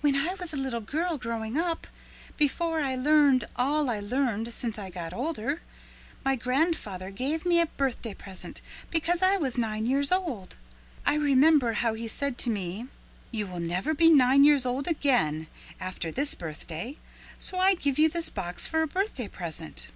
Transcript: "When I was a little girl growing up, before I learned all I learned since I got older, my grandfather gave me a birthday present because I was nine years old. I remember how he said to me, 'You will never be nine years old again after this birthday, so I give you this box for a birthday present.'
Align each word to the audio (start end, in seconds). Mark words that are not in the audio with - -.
"When 0.00 0.16
I 0.16 0.34
was 0.40 0.52
a 0.52 0.56
little 0.56 0.80
girl 0.80 1.16
growing 1.18 1.56
up, 1.56 1.86
before 2.36 2.80
I 2.80 2.96
learned 2.96 3.44
all 3.54 3.88
I 3.88 4.00
learned 4.00 4.52
since 4.52 4.76
I 4.76 4.90
got 4.90 5.12
older, 5.12 5.62
my 6.24 6.34
grandfather 6.34 7.12
gave 7.12 7.46
me 7.46 7.60
a 7.60 7.66
birthday 7.66 8.12
present 8.12 8.60
because 8.90 9.22
I 9.22 9.36
was 9.36 9.56
nine 9.56 9.86
years 9.86 10.10
old. 10.10 10.56
I 11.06 11.14
remember 11.14 11.74
how 11.74 11.94
he 11.94 12.08
said 12.08 12.38
to 12.38 12.50
me, 12.50 12.86
'You 13.30 13.46
will 13.46 13.60
never 13.60 13.94
be 13.94 14.10
nine 14.10 14.42
years 14.42 14.66
old 14.66 14.88
again 14.88 15.46
after 15.78 16.10
this 16.10 16.34
birthday, 16.34 16.96
so 17.38 17.60
I 17.60 17.76
give 17.76 18.00
you 18.00 18.08
this 18.08 18.30
box 18.30 18.66
for 18.66 18.82
a 18.82 18.88
birthday 18.88 19.28
present.' 19.28 19.86